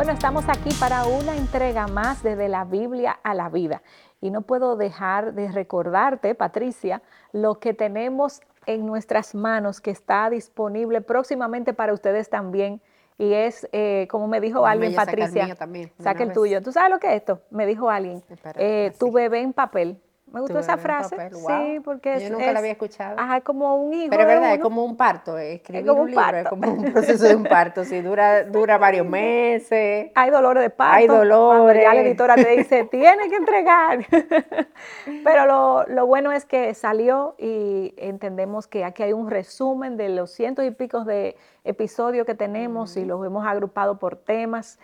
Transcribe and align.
Bueno, 0.00 0.14
estamos 0.14 0.48
aquí 0.48 0.70
para 0.80 1.04
una 1.04 1.36
entrega 1.36 1.86
más 1.86 2.22
desde 2.22 2.48
la 2.48 2.64
Biblia 2.64 3.20
a 3.22 3.34
la 3.34 3.50
vida. 3.50 3.82
Y 4.22 4.30
no 4.30 4.40
puedo 4.40 4.76
dejar 4.76 5.34
de 5.34 5.52
recordarte, 5.52 6.34
Patricia, 6.34 7.02
lo 7.32 7.60
que 7.60 7.74
tenemos 7.74 8.40
en 8.64 8.86
nuestras 8.86 9.34
manos 9.34 9.82
que 9.82 9.90
está 9.90 10.30
disponible 10.30 11.02
próximamente 11.02 11.74
para 11.74 11.92
ustedes 11.92 12.30
también. 12.30 12.80
Y 13.18 13.34
es, 13.34 13.68
eh, 13.72 14.08
como 14.10 14.26
me 14.26 14.40
dijo 14.40 14.64
alguien, 14.64 14.94
Patricia, 14.94 15.54
saca 15.98 16.22
el 16.22 16.32
tuyo. 16.32 16.62
¿Tú 16.62 16.72
sabes 16.72 16.90
lo 16.90 16.98
que 16.98 17.08
es 17.08 17.16
esto? 17.16 17.42
Me 17.50 17.66
dijo 17.66 17.90
alguien, 17.90 18.22
eh, 18.56 18.94
tu 18.98 19.12
bebé 19.12 19.42
en 19.42 19.52
papel. 19.52 20.00
Me 20.32 20.40
gustó 20.40 20.60
esa 20.60 20.76
frase. 20.76 21.30
Sí, 21.30 21.80
porque 21.84 22.20
Yo 22.20 22.30
nunca 22.30 22.52
la 22.52 22.60
había 22.60 22.72
escuchado. 22.72 23.18
Ajá, 23.18 23.40
como 23.40 23.74
un 23.74 23.92
hijo. 23.94 24.10
Pero 24.10 24.22
es 24.22 24.28
verdad, 24.28 24.54
es 24.54 24.60
como 24.60 24.84
un 24.84 24.96
parto. 24.96 25.36
Escribir 25.36 25.82
es 25.82 25.88
como 25.88 26.02
un, 26.02 26.14
parto. 26.14 26.38
es 26.38 26.48
como 26.48 26.72
un 26.72 26.92
proceso 26.92 27.24
de 27.24 27.34
un 27.34 27.44
parto. 27.44 27.84
Sí, 27.84 28.00
dura, 28.00 28.44
dura 28.50 28.78
varios 28.78 29.06
meses. 29.06 30.12
Hay 30.14 30.30
dolores 30.30 30.62
de 30.62 30.70
parto. 30.70 30.96
Hay 30.96 31.06
dolores. 31.08 31.82
Ya 31.82 31.94
la 31.94 32.00
editora 32.02 32.34
te 32.36 32.56
dice, 32.56 32.84
tiene 32.90 33.28
que 33.28 33.36
entregar. 33.36 34.06
Pero 35.24 35.46
lo, 35.46 35.84
lo, 35.88 36.06
bueno 36.06 36.30
es 36.30 36.44
que 36.44 36.74
salió 36.74 37.34
y 37.36 37.94
entendemos 37.96 38.68
que 38.68 38.84
aquí 38.84 39.02
hay 39.02 39.12
un 39.12 39.30
resumen 39.30 39.96
de 39.96 40.10
los 40.10 40.30
cientos 40.30 40.64
y 40.64 40.70
picos 40.70 41.06
de 41.06 41.36
episodios 41.64 42.24
que 42.24 42.36
tenemos 42.36 42.96
y 42.96 43.04
los 43.04 43.24
hemos 43.26 43.44
agrupado 43.46 43.98
por 43.98 44.14
temas. 44.14 44.78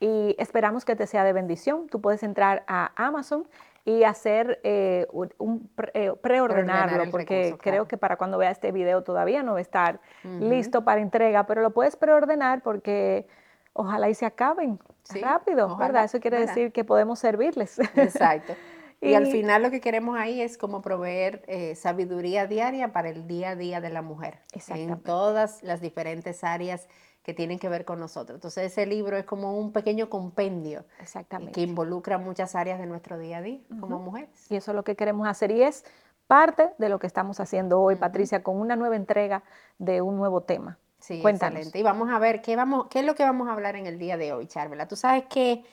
Y 0.00 0.36
esperamos 0.38 0.84
que 0.84 0.96
te 0.96 1.06
sea 1.06 1.22
de 1.24 1.34
bendición. 1.34 1.88
Tú 1.88 2.00
puedes 2.00 2.22
entrar 2.22 2.64
a 2.66 2.92
Amazon 2.96 3.46
y 3.86 4.02
hacer 4.02 4.60
eh, 4.64 5.06
un 5.12 5.70
eh, 5.94 6.12
preordenarlo, 6.20 7.08
porque 7.12 7.56
creo 7.62 7.86
que 7.86 7.96
para 7.96 8.16
cuando 8.16 8.36
vea 8.36 8.50
este 8.50 8.72
video 8.72 9.04
todavía 9.04 9.44
no 9.44 9.52
va 9.52 9.58
a 9.58 9.62
estar 9.62 10.00
listo 10.24 10.84
para 10.84 11.00
entrega, 11.00 11.46
pero 11.46 11.62
lo 11.62 11.70
puedes 11.70 11.94
preordenar 11.94 12.62
porque 12.62 13.28
ojalá 13.72 14.10
y 14.10 14.14
se 14.14 14.26
acaben 14.26 14.80
rápido, 15.22 15.76
¿verdad? 15.76 16.04
Eso 16.04 16.18
quiere 16.18 16.40
decir 16.40 16.72
que 16.72 16.82
podemos 16.84 17.20
servirles. 17.20 17.78
Exacto. 17.94 18.54
Y, 18.98 19.12
al 19.12 19.26
final 19.26 19.62
lo 19.62 19.70
que 19.70 19.82
queremos 19.82 20.18
ahí 20.18 20.40
es 20.40 20.56
como 20.56 20.80
proveer 20.80 21.44
eh, 21.48 21.74
sabiduría 21.74 22.46
diaria 22.46 22.92
para 22.92 23.10
el 23.10 23.26
día 23.26 23.50
a 23.50 23.54
día 23.54 23.82
de 23.82 23.90
la 23.90 24.00
mujer 24.00 24.38
en 24.68 24.98
todas 25.00 25.62
las 25.62 25.82
diferentes 25.82 26.42
áreas 26.42 26.88
que 27.26 27.34
tienen 27.34 27.58
que 27.58 27.68
ver 27.68 27.84
con 27.84 27.98
nosotros. 27.98 28.36
Entonces 28.36 28.70
ese 28.70 28.86
libro 28.86 29.16
es 29.16 29.24
como 29.24 29.58
un 29.58 29.72
pequeño 29.72 30.08
compendio 30.08 30.84
Exactamente. 31.00 31.50
que 31.50 31.62
involucra 31.62 32.18
muchas 32.18 32.54
áreas 32.54 32.78
de 32.78 32.86
nuestro 32.86 33.18
día 33.18 33.38
a 33.38 33.42
día 33.42 33.58
como 33.80 33.98
mujeres. 33.98 34.48
Y 34.48 34.54
eso 34.54 34.70
es 34.70 34.76
lo 34.76 34.84
que 34.84 34.94
queremos 34.94 35.26
hacer 35.26 35.50
y 35.50 35.60
es 35.60 35.84
parte 36.28 36.70
de 36.78 36.88
lo 36.88 37.00
que 37.00 37.08
estamos 37.08 37.40
haciendo 37.40 37.80
hoy, 37.80 37.96
Patricia, 37.96 38.44
con 38.44 38.60
una 38.60 38.76
nueva 38.76 38.94
entrega 38.94 39.42
de 39.78 40.02
un 40.02 40.16
nuevo 40.16 40.42
tema. 40.42 40.78
Sí, 41.00 41.20
excelente. 41.26 41.76
Y 41.76 41.82
vamos 41.82 42.10
a 42.10 42.20
ver 42.20 42.42
qué, 42.42 42.54
vamos, 42.54 42.86
qué 42.90 43.00
es 43.00 43.04
lo 43.04 43.16
que 43.16 43.24
vamos 43.24 43.48
a 43.48 43.54
hablar 43.54 43.74
en 43.74 43.86
el 43.86 43.98
día 43.98 44.16
de 44.16 44.32
hoy, 44.32 44.46
Charvela. 44.46 44.86
Tú 44.86 44.94
sabes 44.94 45.24
que 45.24 45.64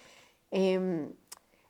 em, 0.50 1.14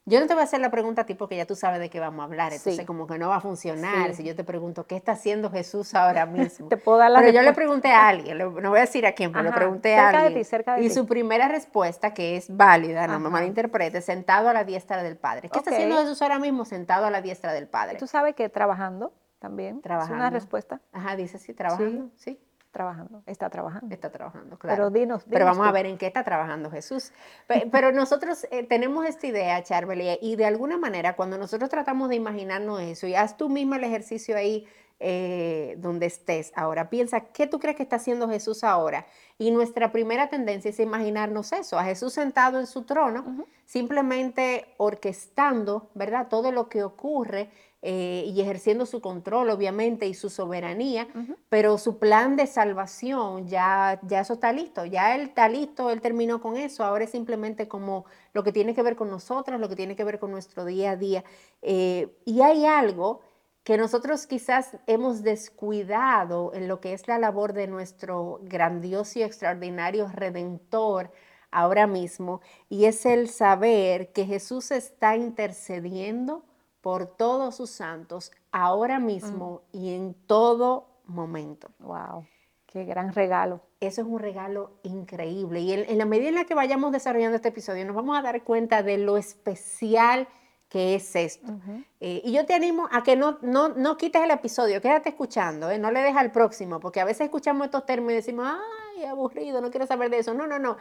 yo 0.05 0.19
no 0.19 0.27
te 0.27 0.33
voy 0.33 0.41
a 0.41 0.43
hacer 0.43 0.59
la 0.59 0.69
pregunta 0.69 1.05
tipo 1.05 1.27
que 1.27 1.37
ya 1.37 1.45
tú 1.45 1.55
sabes 1.55 1.79
de 1.79 1.89
qué 1.89 1.99
vamos 1.99 2.21
a 2.21 2.23
hablar, 2.25 2.51
entonces 2.51 2.85
como 2.85 3.07
que 3.07 3.17
no 3.17 3.29
va 3.29 3.37
a 3.37 3.41
funcionar 3.41 4.13
si 4.13 4.23
yo 4.23 4.35
te 4.35 4.43
pregunto 4.43 4.85
qué 4.85 4.97
está 4.97 5.13
haciendo 5.13 5.49
Jesús 5.49 5.95
ahora 5.95 6.25
mismo. 6.27 6.67
te 6.67 6.75
puedo 6.77 6.97
dar 6.97 7.11
la 7.11 7.19
Pero 7.19 7.31
yo 7.31 7.41
le 7.41 7.53
pregunté 7.53 7.91
a 7.91 8.09
alguien, 8.09 8.37
no 8.37 8.69
voy 8.69 8.79
a 8.79 8.81
decir 8.81 9.05
a 9.05 9.13
quién, 9.13 9.31
pero 9.31 9.43
le 9.43 9.51
pregunté 9.53 9.95
a 9.95 10.09
alguien. 10.09 10.33
De 10.33 10.39
ti, 10.39 10.43
cerca 10.43 10.75
de 10.75 10.83
y 10.83 10.89
su 10.89 11.05
primera 11.05 11.47
respuesta, 11.47 12.13
que 12.13 12.35
es 12.35 12.55
válida, 12.55 13.07
no 13.07 13.19
me 13.19 13.29
malinterprete, 13.29 14.01
sentado 14.01 14.49
a 14.49 14.53
la 14.53 14.65
diestra 14.65 15.01
del 15.01 15.15
Padre. 15.15 15.49
¿Qué 15.49 15.59
está 15.59 15.71
haciendo 15.71 15.97
Jesús 15.97 16.21
ahora 16.21 16.39
mismo 16.39 16.65
sentado 16.65 17.05
a 17.05 17.09
la 17.09 17.21
diestra 17.21 17.53
del 17.53 17.67
Padre? 17.67 17.97
¿Tú 17.97 18.07
sabes 18.07 18.35
que 18.35 18.49
trabajando 18.49 19.13
también? 19.39 19.81
Trabajando. 19.81 20.15
Es 20.15 20.19
una 20.19 20.29
respuesta. 20.29 20.81
Ajá, 20.91 21.15
dice 21.15 21.37
sí, 21.37 21.53
trabajando, 21.53 22.09
sí 22.17 22.39
trabajando, 22.73 23.23
está 23.25 23.49
trabajando. 23.49 23.93
Está 23.93 24.11
trabajando, 24.11 24.57
claro. 24.57 24.75
Pero 24.75 24.89
dinos, 24.89 25.23
Pero 25.29 25.45
vamos 25.45 25.65
a 25.65 25.71
ver 25.71 25.85
en 25.85 25.97
qué 25.97 26.07
está 26.07 26.25
trabajando 26.25 26.69
Jesús. 26.69 27.13
Pero 27.71 27.93
nosotros 27.93 28.45
eh, 28.51 28.63
tenemos 28.63 29.05
esta 29.05 29.27
idea, 29.27 29.63
Charbel, 29.63 30.17
y 30.21 30.35
de 30.35 30.45
alguna 30.45 30.77
manera 30.77 31.15
cuando 31.15 31.37
nosotros 31.37 31.69
tratamos 31.69 32.09
de 32.09 32.15
imaginarnos 32.15 32.81
eso, 32.81 33.07
y 33.07 33.15
haz 33.15 33.37
tú 33.37 33.47
misma 33.47 33.77
el 33.77 33.85
ejercicio 33.85 34.35
ahí 34.35 34.67
eh, 34.99 35.75
donde 35.77 36.07
estés 36.07 36.51
ahora, 36.55 36.89
piensa, 36.89 37.21
¿qué 37.21 37.45
tú 37.45 37.59
crees 37.59 37.77
que 37.77 37.83
está 37.83 37.97
haciendo 37.97 38.27
Jesús 38.27 38.63
ahora? 38.63 39.05
Y 39.37 39.51
nuestra 39.51 39.91
primera 39.91 40.29
tendencia 40.29 40.69
es 40.69 40.79
imaginarnos 40.79 41.51
eso, 41.53 41.77
a 41.77 41.83
Jesús 41.83 42.13
sentado 42.13 42.59
en 42.59 42.67
su 42.67 42.83
trono, 42.83 43.45
simplemente 43.65 44.73
orquestando, 44.77 45.89
¿verdad? 45.93 46.27
Todo 46.29 46.51
lo 46.51 46.69
que 46.69 46.83
ocurre 46.83 47.49
eh, 47.85 48.23
y 48.27 48.39
ejerciendo 48.39 48.85
su 48.85 49.01
control, 49.01 49.49
obviamente, 49.49 50.07
y 50.07 50.13
su 50.13 50.29
soberanía, 50.29 51.05
pero 51.49 51.77
su 51.77 51.99
plan 51.99 52.37
de 52.37 52.47
salvación, 52.47 53.49
ya, 53.49 53.99
ya 54.03 54.21
eso 54.21 54.35
está 54.35 54.53
listo, 54.53 54.85
ya 54.85 55.13
él 55.15 55.23
está 55.23 55.49
listo, 55.49 55.89
él 55.89 55.99
terminó 55.99 56.39
con 56.39 56.55
eso, 56.55 56.85
ahora 56.85 57.03
es 57.03 57.09
simplemente 57.09 57.67
como 57.67 58.05
lo 58.31 58.41
que 58.41 58.53
tiene 58.53 58.73
que 58.73 58.81
ver 58.83 58.95
con 58.95 59.09
nosotros, 59.09 59.59
lo 59.59 59.67
que 59.67 59.75
tiene 59.75 59.97
que 59.97 60.05
ver 60.05 60.17
con 60.17 60.31
nuestro 60.31 60.63
día 60.63 60.91
a 60.91 60.95
día. 60.95 61.25
Eh, 61.61 62.15
y 62.23 62.39
hay 62.39 62.65
algo 62.65 63.19
que 63.65 63.77
nosotros 63.77 64.27
quizás 64.27 64.77
hemos 64.87 65.21
descuidado 65.21 66.53
en 66.53 66.69
lo 66.69 66.79
que 66.79 66.93
es 66.93 67.09
la 67.09 67.19
labor 67.19 67.51
de 67.51 67.67
nuestro 67.67 68.39
grandioso 68.43 69.19
y 69.19 69.23
extraordinario 69.23 70.07
redentor 70.07 71.11
ahora 71.51 71.85
mismo, 71.85 72.39
y 72.69 72.85
es 72.85 73.05
el 73.05 73.27
saber 73.27 74.13
que 74.13 74.25
Jesús 74.25 74.71
está 74.71 75.17
intercediendo 75.17 76.45
por 76.83 77.07
todos 77.07 77.55
sus 77.55 77.69
santos, 77.69 78.33
ahora 78.51 78.99
mismo 78.99 79.61
mm. 79.71 79.77
y 79.77 79.95
en 79.95 80.13
todo 80.13 80.89
momento. 81.05 81.69
¡Wow! 81.79 82.27
¡Qué 82.65 82.83
gran 82.83 83.13
regalo! 83.13 83.61
Eso 83.79 84.01
es 84.01 84.07
un 84.07 84.19
regalo 84.19 84.71
increíble. 84.83 85.61
Y 85.61 85.71
en, 85.71 85.97
la 85.97 86.03
medida 86.03 86.27
en 86.27 86.35
la 86.35 86.43
que 86.43 86.55
vayamos 86.55 86.91
desarrollando 86.91 87.37
este 87.37 87.47
episodio, 87.47 87.85
nos 87.85 87.95
vamos 87.95 88.19
a 88.19 88.21
dar 88.21 88.43
cuenta 88.43 88.83
de 88.83 88.97
lo 88.97 89.15
especial 89.15 90.27
que 90.67 90.95
es 90.95 91.15
esto. 91.15 91.53
Eh, 92.01 92.21
y 92.25 92.33
yo 92.33 92.45
te 92.45 92.53
animo 92.53 92.89
a 92.91 93.01
que 93.01 93.15
no, 93.15 93.37
no, 93.41 93.69
no 93.69 93.95
quites 93.95 94.21
el 94.21 94.31
episodio, 94.31 94.81
quédate 94.81 95.09
escuchando, 95.09 95.71
eh, 95.71 95.77
no 95.77 95.89
le 95.89 96.01
dejes 96.01 96.17
al 96.17 96.31
próximo, 96.31 96.81
porque 96.81 96.99
a 96.99 97.05
veces 97.05 97.21
escuchamos 97.21 97.65
estos 97.65 97.85
términos 97.85 98.13
y 98.13 98.15
decimos, 98.15 98.47
ay, 98.49 99.05
aburrido, 99.05 99.61
no 99.61 99.69
quiero 99.69 99.87
saber 99.87 100.09
de 100.09 100.17
eso. 100.17 100.33
No, 100.33 100.47
no, 100.47 100.59
no. 100.59 100.75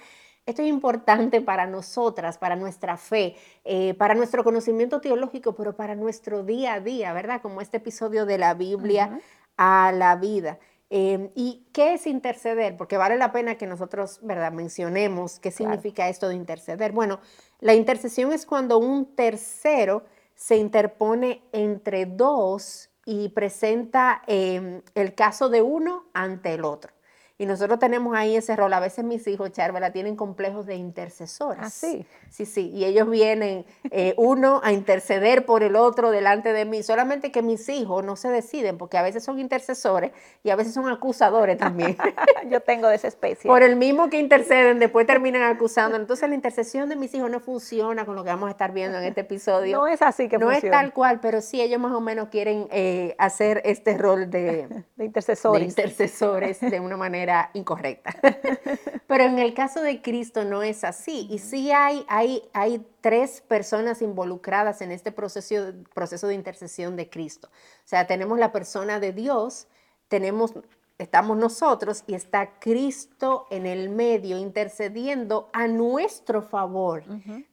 Esto 0.44 0.62
es 0.62 0.68
importante 0.68 1.40
para 1.40 1.66
nosotras, 1.66 2.36
para 2.36 2.56
nuestra 2.56 2.96
fe, 2.96 3.36
eh, 3.64 3.94
para 3.94 4.14
nuestro 4.14 4.42
conocimiento 4.42 5.00
teológico, 5.00 5.54
pero 5.54 5.76
para 5.76 5.94
nuestro 5.94 6.42
día 6.42 6.74
a 6.74 6.80
día, 6.80 7.12
¿verdad? 7.12 7.40
Como 7.40 7.60
este 7.60 7.76
episodio 7.76 8.26
de 8.26 8.38
la 8.38 8.54
Biblia 8.54 9.20
a 9.56 9.92
la 9.92 10.16
vida. 10.16 10.58
Em, 10.90 11.30
¿Y 11.36 11.68
qué 11.72 11.94
es 11.94 12.08
interceder? 12.08 12.76
Porque 12.76 12.96
vale 12.96 13.16
la 13.16 13.30
pena 13.30 13.56
que 13.56 13.68
nosotros, 13.68 14.18
¿verdad?, 14.22 14.52
mencionemos 14.52 15.38
qué 15.38 15.52
significa 15.52 16.08
esto 16.08 16.28
de 16.28 16.34
interceder. 16.34 16.90
Bueno, 16.90 17.20
la 17.60 17.74
intercesión 17.74 18.32
es 18.32 18.44
cuando 18.44 18.78
un 18.78 19.14
tercero 19.14 20.04
se 20.34 20.56
interpone 20.56 21.42
entre 21.52 22.04
dos 22.04 22.90
y 23.06 23.28
presenta 23.28 24.22
em, 24.26 24.82
el 24.94 25.14
caso 25.14 25.48
de 25.48 25.62
uno 25.62 26.06
ante 26.14 26.54
el 26.54 26.64
otro. 26.64 26.92
Y 27.38 27.46
nosotros 27.46 27.78
tenemos 27.78 28.16
ahí 28.16 28.36
ese 28.36 28.54
rol. 28.56 28.72
A 28.72 28.80
veces 28.80 29.04
mis 29.04 29.26
hijos, 29.26 29.50
Charvela, 29.52 29.92
tienen 29.92 30.16
complejos 30.16 30.66
de 30.66 30.76
intercesores. 30.76 31.62
¿Ah, 31.64 31.70
sí? 31.70 32.06
Sí, 32.30 32.46
sí. 32.46 32.70
Y 32.70 32.84
ellos 32.84 33.08
vienen, 33.08 33.64
eh, 33.90 34.14
uno, 34.18 34.60
a 34.62 34.72
interceder 34.72 35.44
por 35.44 35.62
el 35.62 35.76
otro 35.76 36.10
delante 36.10 36.52
de 36.52 36.64
mí. 36.64 36.82
Solamente 36.82 37.32
que 37.32 37.42
mis 37.42 37.68
hijos 37.68 38.04
no 38.04 38.16
se 38.16 38.28
deciden, 38.28 38.78
porque 38.78 38.98
a 38.98 39.02
veces 39.02 39.24
son 39.24 39.38
intercesores 39.38 40.12
y 40.44 40.50
a 40.50 40.56
veces 40.56 40.74
son 40.74 40.88
acusadores 40.88 41.58
también. 41.58 41.96
Yo 42.50 42.60
tengo 42.60 42.88
de 42.88 42.96
esa 42.96 43.08
especie. 43.08 43.48
Por 43.48 43.62
el 43.62 43.76
mismo 43.76 44.10
que 44.10 44.18
interceden, 44.18 44.78
después 44.78 45.06
terminan 45.06 45.42
acusando. 45.42 45.96
Entonces 45.96 46.28
la 46.28 46.34
intercesión 46.34 46.88
de 46.88 46.96
mis 46.96 47.14
hijos 47.14 47.30
no 47.30 47.40
funciona 47.40 48.04
con 48.04 48.14
lo 48.14 48.24
que 48.24 48.30
vamos 48.30 48.48
a 48.48 48.52
estar 48.52 48.72
viendo 48.72 48.98
en 48.98 49.04
este 49.04 49.22
episodio. 49.22 49.78
No 49.78 49.86
es 49.86 50.02
así 50.02 50.28
que 50.28 50.38
funciona. 50.38 50.60
No 50.60 50.66
es 50.66 50.70
tal 50.70 50.92
cual, 50.92 51.20
pero 51.20 51.40
sí 51.40 51.60
ellos 51.60 51.80
más 51.80 51.92
o 51.92 52.00
menos 52.00 52.28
quieren 52.28 52.68
eh, 52.70 53.14
hacer 53.18 53.62
este 53.64 53.96
rol 53.96 54.30
de, 54.30 54.68
de 54.96 55.04
intercesores. 55.04 55.60
De 55.60 55.82
intercesores 55.82 56.60
de 56.60 56.80
una 56.80 56.96
manera 56.96 57.21
incorrecta. 57.54 58.14
Pero 59.06 59.24
en 59.24 59.38
el 59.38 59.54
caso 59.54 59.82
de 59.82 60.00
Cristo 60.02 60.44
no 60.44 60.62
es 60.62 60.84
así. 60.84 61.26
Y 61.30 61.38
sí 61.38 61.72
hay, 61.72 62.04
hay, 62.08 62.42
hay 62.52 62.86
tres 63.00 63.40
personas 63.40 64.02
involucradas 64.02 64.80
en 64.82 64.92
este 64.92 65.12
proceso, 65.12 65.72
proceso 65.94 66.28
de 66.28 66.34
intercesión 66.34 66.96
de 66.96 67.08
Cristo. 67.08 67.48
O 67.48 67.88
sea, 67.88 68.06
tenemos 68.06 68.38
la 68.38 68.52
persona 68.52 69.00
de 69.00 69.12
Dios, 69.12 69.66
tenemos 70.08 70.54
estamos 70.98 71.36
nosotros 71.36 72.04
y 72.06 72.14
está 72.14 72.58
Cristo 72.60 73.46
en 73.50 73.66
el 73.66 73.90
medio 73.90 74.38
intercediendo 74.38 75.50
a 75.52 75.66
nuestro 75.66 76.42
favor 76.42 77.02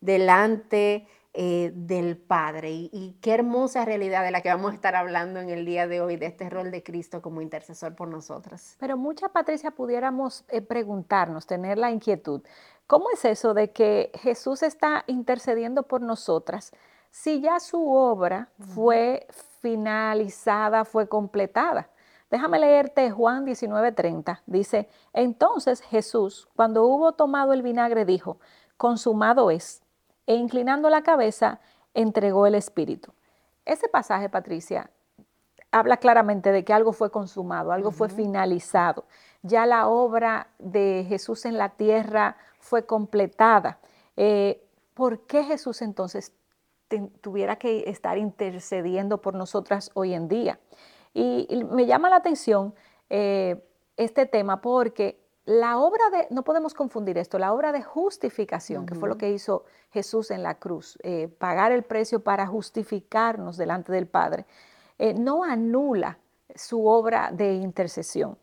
delante 0.02 1.08
eh, 1.34 1.72
del 1.76 2.18
Padre. 2.18 2.72
Y, 2.72 3.18
qué 3.22 3.34
hermosa 3.34 3.86
realidad 3.86 4.24
de 4.24 4.32
la 4.32 4.42
que 4.42 4.50
vamos 4.50 4.72
a 4.72 4.76
estar 4.76 4.96
hablando 4.96 5.40
en 5.40 5.50
el 5.50 5.64
día 5.64 5.88
de 5.88 6.02
hoy, 6.02 6.16
de 6.16 6.26
este 6.26 6.50
rol 6.50 6.72
de 6.72 6.82
Cristo 6.82 7.22
como 7.22 7.42
intercesor 7.42 7.96
por 7.96 8.08
nosotras. 8.08 8.76
Pero 8.80 8.98
mucha, 8.98 9.30
Patricia, 9.30 9.72
pudiéramos 9.72 10.44
eh, 10.50 10.62
preguntarnos, 10.62 11.46
tener 11.46 11.78
la 11.78 11.92
inquietud, 11.92 12.42
¿cómo 12.88 13.12
es 13.12 13.26
eso 13.26 13.54
de 13.54 13.72
que 13.72 14.12
Jesús 14.16 14.64
está 14.64 15.04
intercediendo 15.06 15.84
por 15.84 16.02
nosotras 16.02 16.72
si 17.12 17.42
ya 17.42 17.60
su 17.60 17.92
obra 17.92 18.50
fue 18.74 19.28
finalizada, 19.62 20.84
fue 20.84 21.08
completada? 21.08 21.90
Déjame 22.32 22.60
leerte 22.60 23.12
Juan 23.12 23.46
19:30. 23.46 24.42
Dice, 24.46 24.90
entonces 25.14 25.82
Jesús, 25.82 26.48
cuando 26.56 26.86
hubo 26.86 27.14
tomado 27.14 27.54
el 27.54 27.62
vinagre, 27.62 28.06
dijo, 28.06 28.40
consumado 28.78 29.52
es, 29.52 29.82
e 30.30 30.36
inclinando 30.36 30.92
la 30.92 31.02
cabeza, 31.02 31.60
entregó 31.96 32.46
el 32.46 32.54
Espíritu. 32.54 33.12
Ese 33.66 33.90
pasaje, 33.90 34.30
Patricia, 34.30 34.92
habla 35.72 35.98
claramente 35.98 36.52
de 36.52 36.64
que 36.64 36.72
algo 36.72 36.94
fue 36.94 37.10
consumado, 37.10 37.72
algo 37.72 37.90
fue 37.90 38.10
finalizado. 38.10 39.06
Ya 39.42 39.66
la 39.66 39.88
obra 39.88 40.52
de 40.60 41.04
Jesús 41.10 41.46
en 41.46 41.58
la 41.58 41.70
tierra 41.70 42.38
fue 42.60 42.86
completada. 42.86 43.80
Eh, 44.18 44.64
¿Por 44.94 45.22
qué 45.26 45.44
Jesús 45.44 45.82
entonces 45.82 46.32
tuviera 47.22 47.56
que 47.56 47.90
estar 47.90 48.20
intercediendo 48.20 49.24
por 49.24 49.34
nosotras 49.34 49.90
hoy 49.96 50.14
en 50.14 50.28
día? 50.28 50.60
Y, 51.12 51.66
me 51.72 51.88
llama 51.88 52.12
la 52.12 52.18
atención 52.18 52.76
eh, 53.10 53.68
este 53.98 54.28
tema 54.28 54.62
porque 54.62 55.19
la 55.50 55.80
obra 55.80 56.12
de, 56.12 56.28
no 56.30 56.44
podemos 56.44 56.76
confundir 56.76 57.18
esto, 57.18 57.40
la 57.40 57.54
obra 57.54 57.72
de 57.72 57.82
justificación, 57.82 58.86
que 58.86 58.94
fue 58.94 59.10
lo 59.10 59.18
que 59.18 59.32
hizo 59.32 59.66
Jesús 59.90 60.30
en 60.30 60.44
la 60.44 60.60
cruz, 60.60 60.96
eh, 61.02 61.28
pagar 61.28 61.72
el 61.72 61.82
precio 61.82 62.20
para 62.20 62.46
justificarnos 62.46 63.58
delante 63.58 63.92
del 63.92 64.06
Padre, 64.06 64.46
eh, 65.00 65.16
no 65.16 65.44
anula 65.44 66.20
su 66.54 66.86
obra 66.86 67.32
de 67.32 67.54
intercesión. 67.54 68.38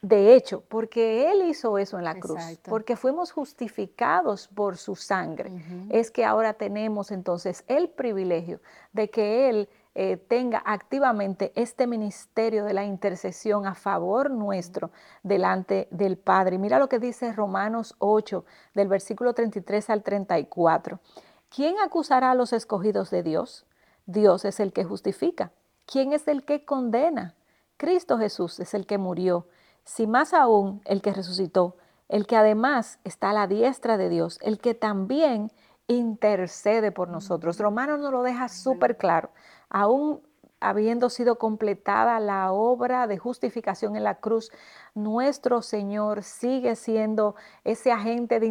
De 0.00 0.34
hecho, 0.34 0.62
porque 0.68 1.30
Él 1.30 1.48
hizo 1.48 1.76
eso 1.76 1.98
en 1.98 2.04
la 2.04 2.14
cruz, 2.14 2.40
porque 2.68 2.96
fuimos 2.96 3.32
justificados 3.32 4.46
por 4.48 4.76
su 4.76 4.94
sangre, 4.94 5.50
es 5.90 6.10
que 6.10 6.24
ahora 6.24 6.54
tenemos 6.54 7.10
entonces 7.10 7.64
el 7.66 7.88
privilegio 7.90 8.60
de 8.92 9.10
que 9.10 9.48
Él 9.48 9.68
eh, 10.00 10.16
tenga 10.16 10.62
activamente 10.64 11.50
este 11.56 11.88
ministerio 11.88 12.64
de 12.64 12.72
la 12.72 12.84
intercesión 12.84 13.66
a 13.66 13.74
favor 13.74 14.30
nuestro 14.30 14.92
delante 15.24 15.88
del 15.90 16.16
Padre. 16.16 16.58
mira 16.58 16.78
lo 16.78 16.88
que 16.88 17.00
dice 17.00 17.32
Romanos 17.32 17.96
8, 17.98 18.44
del 18.74 18.86
versículo 18.86 19.34
33 19.34 19.90
al 19.90 20.04
34. 20.04 21.00
¿Quién 21.48 21.80
acusará 21.80 22.30
a 22.30 22.34
los 22.36 22.52
escogidos 22.52 23.10
de 23.10 23.24
Dios? 23.24 23.66
Dios 24.06 24.44
es 24.44 24.60
el 24.60 24.72
que 24.72 24.84
justifica. 24.84 25.50
¿Quién 25.86 26.12
es 26.12 26.28
el 26.28 26.44
que 26.44 26.64
condena? 26.64 27.34
Cristo 27.76 28.18
Jesús 28.18 28.60
es 28.60 28.74
el 28.74 28.86
que 28.86 28.98
murió. 28.98 29.48
Si 29.88 30.06
más 30.06 30.34
aún 30.34 30.82
el 30.84 31.00
que 31.00 31.14
resucitó, 31.14 31.76
el 32.10 32.26
que 32.26 32.36
además 32.36 32.98
está 33.04 33.30
a 33.30 33.32
la 33.32 33.46
diestra 33.46 33.96
de 33.96 34.10
Dios, 34.10 34.38
el 34.42 34.58
que 34.58 34.74
también 34.74 35.50
intercede 35.86 36.92
por 36.92 37.08
nosotros. 37.08 37.58
Romanos 37.58 37.98
nos 37.98 38.12
lo 38.12 38.22
deja 38.22 38.50
súper 38.50 38.98
claro 38.98 39.30
aún 39.70 40.20
habiendo 40.60 41.08
sido 41.08 41.38
completada 41.38 42.18
la 42.18 42.52
obra 42.52 43.06
de 43.06 43.16
justificación 43.16 43.96
en 43.96 44.02
la 44.02 44.16
cruz, 44.16 44.50
nuestro 44.94 45.62
Señor 45.62 46.22
sigue 46.22 46.74
siendo 46.74 47.36
ese 47.64 47.92
agente 47.92 48.40
de, 48.40 48.46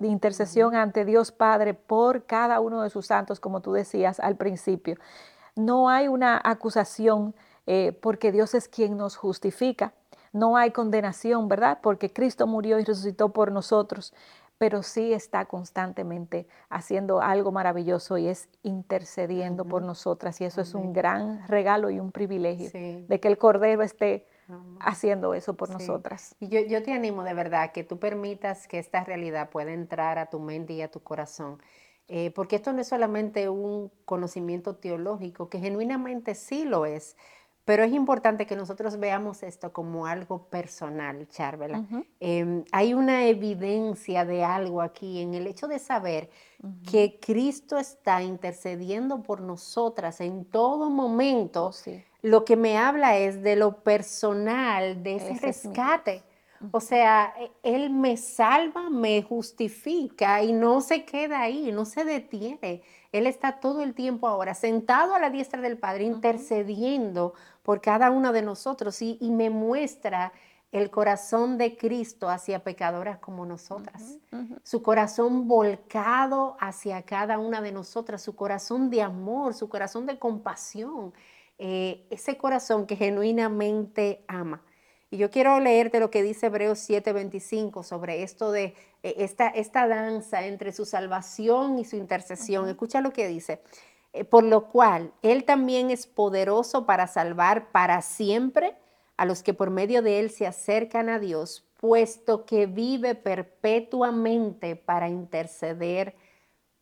intercesión 0.00 0.76
ante 0.76 1.04
Dios 1.04 1.32
Padre 1.32 1.74
por 1.74 2.24
cada 2.24 2.60
uno 2.60 2.82
de 2.82 2.90
sus 2.90 3.06
santos, 3.06 3.40
como 3.40 3.60
tú 3.60 3.72
decías 3.72 4.20
al 4.20 4.36
principio. 4.36 4.96
No 5.56 5.90
hay 5.90 6.06
una 6.06 6.40
acusación 6.42 7.34
eh, 7.66 7.98
porque 8.00 8.30
Dios 8.30 8.54
es 8.54 8.68
quien 8.68 8.96
nos 8.96 9.16
justifica. 9.16 9.92
No 10.34 10.58
hay 10.58 10.72
condenación, 10.72 11.48
¿verdad? 11.48 11.78
Porque 11.82 12.12
Cristo 12.12 12.46
murió 12.46 12.78
y 12.78 12.84
resucitó 12.84 13.30
por 13.30 13.50
nosotros 13.50 14.12
pero 14.58 14.82
sí 14.82 15.12
está 15.12 15.46
constantemente 15.46 16.46
haciendo 16.68 17.20
algo 17.20 17.50
maravilloso 17.52 18.18
y 18.18 18.28
es 18.28 18.48
intercediendo 18.62 19.64
por 19.64 19.82
nosotras. 19.82 20.40
Y 20.40 20.44
eso 20.44 20.60
es 20.60 20.74
un 20.74 20.92
gran 20.92 21.46
regalo 21.48 21.90
y 21.90 21.98
un 21.98 22.12
privilegio 22.12 22.70
de 22.72 23.20
que 23.20 23.28
el 23.28 23.36
Cordero 23.36 23.82
esté 23.82 24.26
haciendo 24.80 25.34
eso 25.34 25.54
por 25.54 25.70
nosotras. 25.70 26.36
Y 26.38 26.48
yo, 26.48 26.60
yo, 26.60 26.82
te 26.82 26.92
animo 26.92 27.24
de 27.24 27.34
verdad 27.34 27.72
que 27.72 27.82
tú 27.82 27.98
permitas 27.98 28.68
que 28.68 28.78
esta 28.78 29.02
realidad 29.02 29.50
pueda 29.50 29.72
entrar 29.72 30.18
a 30.18 30.26
tu 30.26 30.38
mente 30.38 30.74
y 30.74 30.82
a 30.82 30.90
tu 30.90 31.00
corazón. 31.00 31.58
Eh, 32.06 32.30
porque 32.32 32.56
esto 32.56 32.72
no 32.74 32.82
es 32.82 32.88
solamente 32.88 33.48
un 33.48 33.90
conocimiento 34.04 34.76
teológico, 34.76 35.48
que 35.48 35.58
genuinamente 35.58 36.34
sí 36.34 36.66
lo 36.66 36.84
es, 36.84 37.16
pero 37.64 37.82
es 37.82 37.92
importante 37.92 38.46
que 38.46 38.56
nosotros 38.56 38.98
veamos 38.98 39.42
esto 39.42 39.72
como 39.72 40.06
algo 40.06 40.48
personal, 40.48 41.26
Charvela. 41.28 41.82
Em, 42.20 42.62
hay 42.72 42.92
una 42.92 43.26
evidencia 43.26 44.26
de 44.26 44.44
algo 44.44 44.82
aquí 44.82 45.22
en 45.22 45.32
el 45.32 45.46
hecho 45.46 45.66
de 45.66 45.78
saber 45.78 46.28
que 46.90 47.18
Cristo 47.20 47.78
está 47.78 48.22
intercediendo 48.22 49.22
por 49.22 49.40
nosotras 49.40 50.20
en 50.20 50.44
todo 50.44 50.90
momento. 50.90 51.70
Oh, 51.70 51.90
lo 52.20 52.44
que 52.44 52.56
me 52.56 52.76
habla 52.76 53.16
es 53.16 53.42
de 53.42 53.56
lo 53.56 53.82
personal, 53.82 55.02
de 55.02 55.16
ese, 55.16 55.38
rescate. 55.40 56.22
O 56.70 56.80
sea, 56.80 57.34
e, 57.38 57.50
Él 57.62 57.90
me 57.90 58.16
salva, 58.16 58.90
me 58.90 59.22
justifica 59.22 60.42
y 60.42 60.52
no 60.52 60.80
se 60.80 61.04
queda 61.04 61.40
ahí, 61.40 61.72
no 61.72 61.84
se 61.84 62.04
detiene. 62.04 62.82
Él 63.14 63.28
está 63.28 63.60
todo 63.60 63.84
el 63.84 63.94
tiempo 63.94 64.26
ahora 64.26 64.54
sentado 64.54 65.14
a 65.14 65.20
la 65.20 65.30
diestra 65.30 65.60
del 65.60 65.78
Padre, 65.78 66.02
intercediendo 66.02 67.34
por 67.62 67.80
cada 67.80 68.10
uno 68.10 68.32
de 68.32 68.42
nosotros 68.42 69.00
y, 69.02 69.18
me 69.30 69.50
muestra 69.50 70.32
el 70.72 70.90
corazón 70.90 71.56
de 71.56 71.76
Cristo 71.76 72.28
hacia 72.28 72.64
pecadoras 72.64 73.18
como 73.18 73.46
nosotras, 73.46 74.18
su 74.64 74.82
corazón 74.82 75.46
volcado 75.46 76.56
hacia 76.58 77.02
cada 77.02 77.38
una 77.38 77.62
de 77.62 77.70
nosotras, 77.70 78.20
su 78.20 78.34
corazón 78.34 78.90
de 78.90 79.02
amor, 79.02 79.54
su 79.54 79.68
corazón 79.68 80.06
de 80.06 80.18
compasión, 80.18 81.14
eh, 81.56 82.08
ese 82.10 82.36
corazón 82.36 82.84
que 82.84 82.96
genuinamente 82.96 84.24
ama. 84.26 84.60
Y 85.14 85.16
yo 85.16 85.30
quiero 85.30 85.60
leerte 85.60 86.00
lo 86.00 86.10
que 86.10 86.24
dice 86.24 86.46
Hebreos 86.46 86.80
7:25 86.90 87.84
sobre 87.84 88.24
esto 88.24 88.50
de 88.50 88.74
eh, 89.04 89.14
esta, 89.18 89.46
esta 89.46 89.86
danza 89.86 90.44
entre 90.44 90.72
su 90.72 90.84
salvación 90.84 91.78
y 91.78 91.84
su 91.84 91.94
intercesión. 91.94 92.68
Escucha 92.68 93.00
lo 93.00 93.12
que 93.12 93.28
dice. 93.28 93.60
Eh, 94.12 94.24
por 94.24 94.42
lo 94.42 94.66
cual 94.70 95.12
Él 95.22 95.44
también 95.44 95.92
es 95.92 96.08
poderoso 96.08 96.84
para 96.84 97.06
salvar 97.06 97.70
para 97.70 98.02
siempre 98.02 98.74
a 99.16 99.24
los 99.24 99.44
que 99.44 99.54
por 99.54 99.70
medio 99.70 100.02
de 100.02 100.18
Él 100.18 100.30
se 100.30 100.48
acercan 100.48 101.08
a 101.08 101.20
Dios, 101.20 101.64
puesto 101.78 102.44
que 102.44 102.66
vive 102.66 103.14
perpetuamente 103.14 104.74
para 104.74 105.08
interceder 105.08 106.16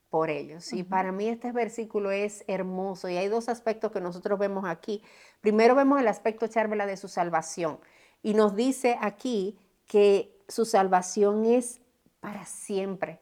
por 0.09 0.31
ellos. 0.31 0.73
Y 0.73 0.85
para 0.85 1.13
mí 1.13 1.29
este 1.29 1.53
versículo 1.53 2.11
es 2.11 2.45
hermoso 2.47 3.11
y 3.11 3.19
hay 3.19 3.29
dos 3.29 3.51
aspectos 3.51 3.93
que 3.93 4.01
nosotros 4.01 4.39
vemos 4.39 4.65
aquí. 4.65 5.03
Primero 5.43 5.75
vemos 5.75 6.01
el 6.01 6.09
aspecto, 6.09 6.47
Charvela, 6.47 6.87
de 6.87 6.97
su 6.97 7.09
salvación 7.09 7.79
y 8.23 8.35
nos 8.35 8.55
dice 8.55 8.97
aquí 9.01 9.59
que 9.87 10.39
su 10.49 10.65
salvación 10.65 11.45
es 11.45 11.81
para 12.21 12.45
siempre. 12.45 13.21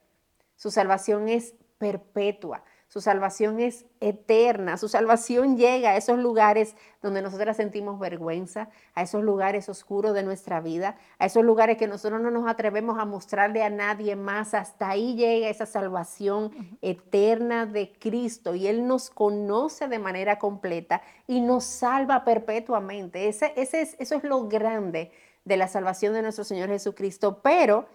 Su 0.57 0.71
salvación 0.71 1.28
es 1.28 1.54
perpetua. 1.78 2.62
Su 2.90 3.00
salvación 3.00 3.61
es 3.61 3.87
eterna. 4.00 4.76
Su 4.76 4.88
salvación 4.88 5.56
llega 5.56 5.90
a 5.90 5.97
esos 5.97 6.18
lugares 6.18 6.75
donde 7.00 7.23
nosotras 7.23 7.56
sentimos 7.56 8.00
vergüenza, 8.00 8.68
a 8.97 9.02
esos 9.02 9.23
lugares 9.23 9.68
oscuros 9.68 10.12
de 10.12 10.25
nuestra 10.25 10.61
vida, 10.61 10.97
a 11.20 11.26
esos 11.26 11.44
lugares 11.44 11.76
que 11.76 11.87
nosotros 11.87 12.20
no 12.20 12.32
nos 12.32 12.49
atrevemos 12.50 12.99
a 12.99 13.04
mostrarle 13.04 13.62
a 13.62 13.70
nadie 13.70 14.16
más. 14.16 14.54
Hasta 14.54 14.88
ahí 14.88 15.14
llega 15.14 15.49
esa 15.49 15.66
salvación 15.66 16.50
eterna 16.82 17.64
de 17.64 17.92
Cristo 17.92 18.56
y 18.56 18.66
Él 18.66 18.85
nos 18.88 19.09
conoce 19.09 19.87
de 19.87 20.00
manera 20.00 20.40
completa 20.40 21.00
y 21.28 21.40
nos 21.40 21.62
salva 21.62 22.25
perpetuamente. 22.25 23.28
Ese, 23.28 23.52
ese 23.54 23.82
es, 23.82 23.94
eso 24.00 24.16
es 24.16 24.25
lo 24.25 24.49
grande 24.49 25.12
de 25.44 25.56
la 25.56 25.68
salvación 25.68 26.12
de 26.12 26.23
nuestro 26.23 26.42
Señor 26.42 26.70
Jesucristo. 26.70 27.40
Pero 27.40 27.87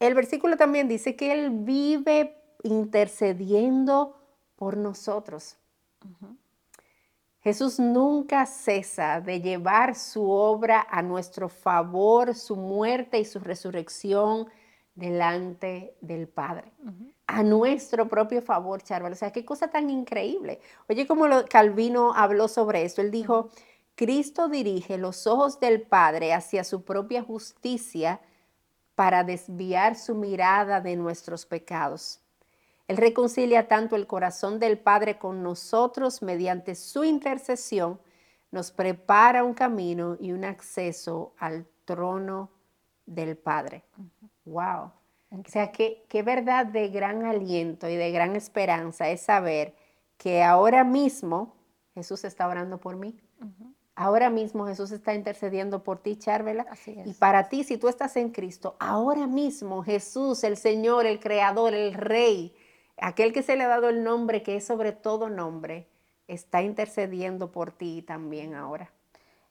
el 0.00 0.14
versículo 0.14 0.56
también 0.56 0.88
dice 0.88 1.16
que 1.16 1.32
Él 1.32 1.50
vive 1.50 2.34
intercediendo 2.62 4.17
por 4.58 4.76
nosotros. 4.76 5.56
Jesús 7.40 7.78
nunca 7.78 8.44
cesa 8.44 9.20
de 9.20 9.40
llevar 9.40 9.94
su 9.94 10.28
obra 10.28 10.86
a 10.90 11.00
nuestro 11.00 11.48
favor, 11.48 12.34
su 12.34 12.56
muerte 12.56 13.20
y 13.20 13.24
su 13.24 13.38
resurrección 13.38 14.48
delante 14.96 15.94
del 16.00 16.26
Padre. 16.26 16.72
A 17.28 17.44
nuestro 17.44 18.08
propio 18.08 18.42
favor, 18.42 18.82
Charval. 18.82 19.12
O 19.12 19.16
sea, 19.16 19.30
qué 19.30 19.44
cosa 19.44 19.68
tan 19.68 19.88
increíble. 19.90 20.60
Oye, 20.88 21.06
como 21.06 21.28
lo, 21.28 21.46
Calvino 21.46 22.12
habló 22.14 22.48
sobre 22.48 22.82
esto. 22.82 23.00
Él 23.00 23.12
dijo, 23.12 23.50
Cristo 23.94 24.48
dirige 24.48 24.98
los 24.98 25.28
ojos 25.28 25.60
del 25.60 25.82
Padre 25.82 26.34
hacia 26.34 26.64
su 26.64 26.82
propia 26.82 27.22
justicia 27.22 28.20
para 28.96 29.22
desviar 29.22 29.94
su 29.94 30.16
mirada 30.16 30.80
de 30.80 30.96
nuestros 30.96 31.46
pecados. 31.46 32.20
Él 32.88 32.96
reconcilia 32.96 33.68
tanto 33.68 33.96
el 33.96 34.06
corazón 34.06 34.58
del 34.58 34.78
Padre 34.78 35.18
con 35.18 35.42
nosotros 35.42 36.22
mediante 36.22 36.74
su 36.74 37.04
intercesión, 37.04 38.00
nos 38.50 38.72
prepara 38.72 39.44
un 39.44 39.52
camino 39.52 40.16
y 40.18 40.32
un 40.32 40.44
acceso 40.44 41.34
al 41.38 41.66
trono 41.84 42.50
del 43.04 43.36
Padre. 43.36 43.84
Wow. 44.46 44.90
O 45.30 45.42
sea, 45.46 45.70
qué, 45.70 46.06
qué 46.08 46.22
verdad 46.22 46.64
de 46.64 46.88
gran 46.88 47.26
aliento 47.26 47.88
y 47.88 47.96
de 47.96 48.10
gran 48.10 48.34
esperanza 48.36 49.10
es 49.10 49.20
saber 49.20 49.74
que 50.16 50.42
ahora 50.42 50.82
mismo 50.82 51.54
Jesús 51.94 52.24
está 52.24 52.48
orando 52.48 52.78
por 52.78 52.96
mí. 52.96 53.20
Ahora 53.94 54.30
mismo 54.30 54.66
Jesús 54.66 54.92
está 54.92 55.12
intercediendo 55.14 55.82
por 55.82 55.98
ti, 55.98 56.16
Charvela. 56.16 56.66
Y 57.04 57.12
para 57.14 57.48
ti, 57.48 57.64
si 57.64 57.76
tú 57.76 57.88
estás 57.88 58.16
en 58.16 58.30
Cristo, 58.30 58.76
ahora 58.78 59.26
mismo 59.26 59.82
Jesús, 59.82 60.44
el 60.44 60.56
Señor, 60.56 61.04
el 61.04 61.18
Creador, 61.18 61.74
el 61.74 61.94
Rey, 61.94 62.54
aquel 63.00 63.32
que 63.32 63.42
se 63.42 63.56
le 63.56 63.64
ha 63.64 63.68
dado 63.68 63.88
el 63.88 64.02
nombre 64.02 64.42
que 64.42 64.56
es 64.56 64.66
sobre 64.66 64.92
todo 64.92 65.28
nombre, 65.28 65.86
está 66.26 66.62
intercediendo 66.62 67.50
por 67.50 67.72
ti 67.72 68.02
también 68.02 68.54
ahora. 68.54 68.90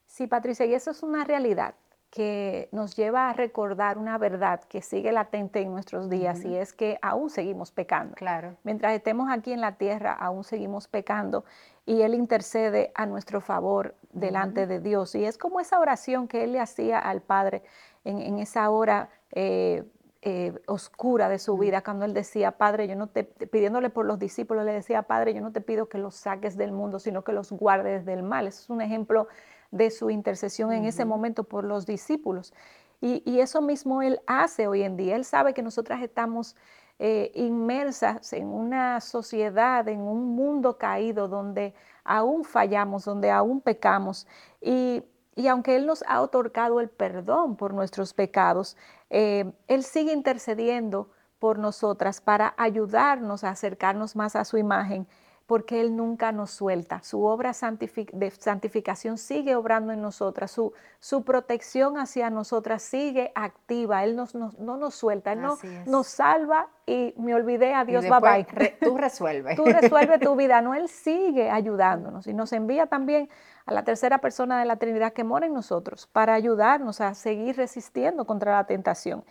Sí, 0.06 0.28
Patricia, 0.28 0.66
y 0.66 0.74
eso 0.74 0.92
es 0.92 1.04
una 1.04 1.24
realidad 1.24 1.76
que 2.10 2.70
nos 2.72 2.96
lleva 2.96 3.30
a 3.30 3.34
recordar 3.34 3.98
una 3.98 4.18
verdad 4.18 4.62
que 4.64 4.82
sigue 4.82 5.12
latente 5.12 5.60
en 5.60 5.72
nuestros 5.72 6.10
días 6.10 6.46
y 6.46 6.56
es 6.56 6.72
que 6.72 6.98
aún 7.02 7.30
seguimos 7.30 7.72
pecando. 7.72 8.16
Claro. 8.16 8.56
Mientras 8.64 8.94
estemos 8.94 9.30
aquí 9.30 9.52
en 9.52 9.60
la 9.60 9.74
tierra, 9.74 10.14
aún 10.14 10.46
seguimos 10.46 10.88
pecando 10.88 11.44
y 11.86 12.02
Él 12.02 12.14
intercede 12.14 12.92
a 12.96 13.06
nuestro 13.06 13.42
favor 13.42 13.96
delante 14.14 14.68
de 14.68 14.80
Dios. 14.80 15.16
Y 15.16 15.26
es 15.26 15.38
como 15.38 15.60
esa 15.60 15.80
oración 15.80 16.30
que 16.30 16.46
Él 16.46 16.54
le 16.54 16.62
hacía 16.62 16.98
al 16.98 17.22
Padre 17.22 17.64
en, 18.06 18.20
en 18.20 18.40
esa 18.40 18.70
hora 18.70 19.10
eh, 19.32 19.84
eh, 20.22 20.54
oscura 20.68 21.30
de 21.30 21.40
su 21.40 21.58
vida, 21.58 21.84
cuando 21.84 22.06
Él 22.06 22.14
decía, 22.14 22.58
Padre, 22.58 22.88
yo 22.88 22.96
no 22.96 23.08
te, 23.08 23.24
pidiéndole 23.24 23.90
por 23.90 24.06
los 24.06 24.20
discípulos, 24.20 24.66
le 24.66 24.74
decía, 24.74 25.04
Padre, 25.04 25.34
yo 25.34 25.42
no 25.42 25.52
te 25.52 25.62
pido 25.62 25.90
que 25.90 25.98
los 25.98 26.16
saques 26.16 26.58
del 26.58 26.72
mundo, 26.72 27.00
sino 27.00 27.24
que 27.24 27.32
los 27.32 27.52
guardes 27.52 28.06
del 28.06 28.24
mal. 28.24 28.48
Eso 28.48 28.62
es 28.62 28.70
un 28.70 28.82
ejemplo 28.82 29.28
de 29.72 29.92
su 29.92 30.10
intercesión 30.10 30.72
en 30.72 30.86
ese 30.86 31.06
momento 31.06 31.44
por 31.44 31.64
los 31.64 31.86
discípulos. 31.86 32.54
Y, 33.00 33.22
y, 33.26 33.42
eso 33.42 33.62
mismo 33.62 34.02
Él 34.02 34.20
hace 34.26 34.68
hoy 34.68 34.82
en 34.82 34.98
día. 34.98 35.16
Él 35.16 35.24
sabe 35.24 35.54
que 35.54 35.62
nosotras 35.62 36.02
estamos 36.02 36.56
eh, 37.00 37.32
inmersas 37.36 38.34
en 38.34 38.48
una 38.48 39.00
sociedad, 39.02 39.88
en 39.88 40.02
un 40.02 40.36
mundo 40.36 40.80
caído 40.80 41.28
donde 41.28 41.76
aún 42.04 42.44
fallamos, 42.44 43.06
donde 43.06 43.30
aún 43.30 43.62
pecamos. 43.62 44.26
Y, 44.62 45.04
y 45.38 45.48
aunque 45.48 45.76
Él 45.76 45.86
nos 45.86 46.04
ha 46.08 46.20
otorgado 46.22 46.82
el 46.82 46.90
perdón 46.90 47.56
por 47.56 47.74
nuestros 47.74 48.14
pecados, 48.14 48.76
eh, 49.12 49.54
Él 49.68 49.84
sigue 49.84 50.12
intercediendo 50.12 51.12
por 51.38 51.60
nosotras 51.60 52.20
para 52.20 52.56
ayudarnos 52.58 53.44
a 53.44 53.52
acercarnos 53.52 54.16
más 54.16 54.36
a 54.36 54.44
su 54.44 54.58
imagen 54.58 55.08
porque 55.46 55.80
Él 55.80 55.96
nunca 55.96 56.34
nos 56.34 56.52
suelta. 56.52 57.02
Su 57.04 57.24
obra 57.24 57.54
de 57.54 58.32
santificación 58.32 59.18
sigue 59.18 59.56
obrando 59.56 59.94
en 59.94 60.02
nosotras, 60.02 60.52
su, 60.52 60.74
su 61.00 61.24
protección 61.24 61.98
hacia 61.98 62.30
nosotras 62.30 62.82
sigue 62.82 63.32
activa, 63.34 64.04
Él 64.04 64.16
nos, 64.16 64.36
nos, 64.36 64.60
no 64.60 64.76
nos 64.76 64.96
suelta, 64.96 65.32
Él 65.32 65.42
no, 65.42 65.58
nos 65.86 66.08
salva 66.08 66.68
y 66.86 67.14
me 67.18 67.34
olvidé, 67.34 67.74
adiós, 67.74 68.04
bye 68.10 68.20
bye. 68.20 68.48
Re, 68.52 68.78
tú 68.82 68.98
resuelves. 68.98 69.56
tú 69.56 69.66
resuelves 69.66 70.20
tu 70.20 70.36
vida, 70.36 70.62
no, 70.62 70.76
Él 70.76 70.90
sigue 70.90 71.50
ayudándonos 71.50 72.28
y 72.28 72.34
nos 72.34 72.52
envía 72.52 72.88
también 72.88 73.30
a 73.68 73.74
la 73.74 73.84
tercera 73.84 74.20
persona 74.20 74.60
de 74.60 74.66
la 74.66 74.78
Trinidad 74.78 75.14
que 75.14 75.26
mora 75.26 75.46
en 75.46 75.54
nosotros 75.54 76.08
para 76.08 76.34
ayudarnos 76.34 77.02
a 77.02 77.14
seguir 77.14 77.58
resistiendo 77.58 78.26
contra 78.26 78.54
la 78.54 78.66
tentación. 78.66 79.26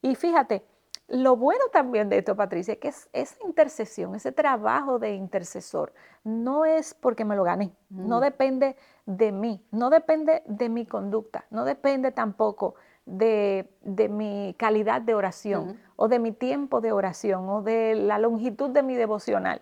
Y 0.00 0.14
fíjate, 0.14 0.64
lo 1.08 1.36
bueno 1.36 1.64
también 1.70 2.08
de 2.08 2.18
esto, 2.18 2.34
Patricia, 2.34 2.72
es 2.72 2.78
que 2.78 2.88
es, 2.88 3.10
esa 3.12 3.36
intercesión, 3.44 4.14
ese 4.14 4.32
trabajo 4.32 4.98
de 4.98 5.14
intercesor, 5.14 5.92
no 6.24 6.64
es 6.64 6.94
porque 6.94 7.26
me 7.26 7.36
lo 7.36 7.44
gané, 7.44 7.70
mm. 7.90 8.08
no 8.08 8.20
depende 8.20 8.76
de 9.04 9.30
mí, 9.30 9.62
no 9.70 9.90
depende 9.90 10.42
de 10.46 10.70
mi 10.70 10.86
conducta, 10.86 11.44
no 11.50 11.66
depende 11.66 12.12
tampoco 12.12 12.76
de, 13.04 13.68
de 13.82 14.08
mi 14.08 14.54
calidad 14.58 15.02
de 15.02 15.14
oración 15.14 15.66
mm. 15.66 15.76
o 15.96 16.08
de 16.08 16.18
mi 16.18 16.32
tiempo 16.32 16.80
de 16.80 16.92
oración 16.92 17.46
o 17.50 17.60
de 17.60 17.94
la 17.94 18.18
longitud 18.18 18.70
de 18.70 18.82
mi 18.82 18.94
devocional. 18.94 19.60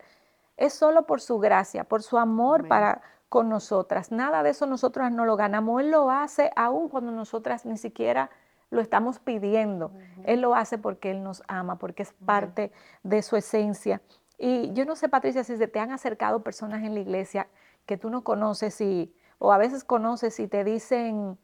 Es 0.56 0.74
solo 0.74 1.04
por 1.04 1.20
su 1.20 1.40
gracia, 1.40 1.82
por 1.82 2.02
su 2.02 2.16
amor 2.16 2.68
para 2.68 3.00
con 3.30 3.48
nosotras. 3.48 4.10
Nada 4.10 4.42
de 4.42 4.50
eso 4.50 4.66
nosotras 4.66 5.10
no 5.12 5.24
lo 5.24 5.36
ganamos. 5.36 5.80
Él 5.80 5.92
lo 5.92 6.10
hace 6.10 6.50
aún 6.56 6.88
cuando 6.88 7.12
nosotras 7.12 7.64
ni 7.64 7.78
siquiera 7.78 8.28
lo 8.70 8.80
estamos 8.80 9.20
pidiendo. 9.20 9.86
Uh 9.86 9.90
-huh. 9.90 10.22
Él 10.24 10.40
lo 10.40 10.54
hace 10.54 10.78
porque 10.78 11.12
Él 11.12 11.22
nos 11.22 11.42
ama, 11.46 11.78
porque 11.78 12.02
es 12.02 12.12
parte 12.26 12.72
uh 12.72 12.76
-huh. 12.76 13.08
de 13.08 13.22
su 13.22 13.36
esencia. 13.36 14.02
Y 14.36 14.72
yo 14.72 14.84
no 14.84 14.96
sé, 14.96 15.08
Patricia, 15.08 15.44
si 15.44 15.56
se 15.56 15.68
te 15.68 15.78
han 15.78 15.92
acercado 15.92 16.42
personas 16.42 16.82
en 16.82 16.92
la 16.92 17.00
iglesia 17.00 17.46
que 17.86 17.96
tú 17.96 18.10
no 18.10 18.24
conoces 18.24 18.80
y, 18.80 19.14
o 19.38 19.52
a 19.52 19.58
veces 19.58 19.84
conoces 19.84 20.40
y 20.40 20.48
te 20.48 20.64
dicen, 20.64 21.38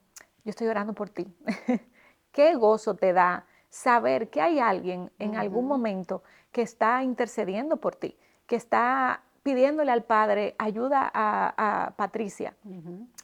yo 0.45 0.51
estoy 0.51 0.67
orando 0.67 0.93
por 0.93 1.09
ti. 1.09 1.33
Qué 2.33 2.57
gozo 2.57 2.97
te 2.97 3.13
da 3.13 3.47
saber 3.69 4.29
que 4.29 4.41
hay 4.41 4.59
alguien 4.59 5.13
en 5.21 5.31
uh 5.31 5.35
-huh. 5.35 5.39
algún 5.39 5.69
momento 5.69 6.25
que 6.51 6.63
está 6.63 7.05
intercediendo 7.05 7.77
por 7.77 7.95
ti, 7.95 8.19
que 8.47 8.57
está 8.57 9.23
pidiéndole 9.47 9.93
al 9.93 10.03
Padre 10.03 10.57
ayuda 10.59 11.09
a, 11.15 11.55
a 11.87 11.91
Patricia. 11.93 12.57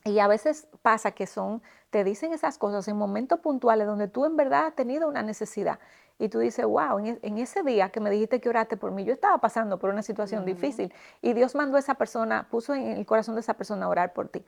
Y 0.04 0.20
a 0.20 0.28
veces 0.28 0.68
pasa 0.80 1.10
que 1.10 1.26
son, 1.26 1.60
te 1.90 2.04
dicen 2.04 2.32
esas 2.32 2.58
cosas 2.58 2.86
en 2.86 2.96
momentos 2.96 3.40
puntuales 3.40 3.88
donde 3.88 4.06
tú 4.06 4.24
en 4.24 4.36
verdad 4.36 4.66
has 4.66 4.76
tenido 4.76 5.08
una 5.08 5.24
necesidad. 5.24 5.80
Y 6.20 6.28
tú 6.28 6.38
dices, 6.38 6.64
wow, 6.64 7.00
en, 7.00 7.18
en 7.22 7.38
ese 7.38 7.64
día 7.64 7.88
que 7.88 7.98
me 7.98 8.08
dijiste 8.08 8.40
que 8.40 8.48
oraste 8.48 8.76
por 8.76 8.92
mí, 8.92 9.04
yo 9.04 9.12
estaba 9.12 9.38
pasando 9.38 9.80
por 9.80 9.90
una 9.90 10.02
situación 10.02 10.44
difícil. 10.44 10.94
Y 11.22 11.32
Dios 11.32 11.56
mandó 11.56 11.76
a 11.76 11.80
esa 11.80 11.94
persona, 11.94 12.46
puso 12.48 12.72
en 12.72 12.86
el 12.86 13.04
corazón 13.04 13.34
de 13.34 13.40
esa 13.40 13.54
persona 13.54 13.86
a 13.86 13.88
orar 13.88 14.12
por 14.12 14.28
ti. 14.28 14.44